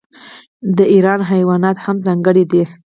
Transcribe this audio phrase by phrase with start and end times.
[0.77, 2.63] د ایران حیوانات هم ځانګړي دي.